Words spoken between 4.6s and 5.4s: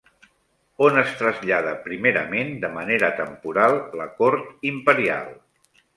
imperial?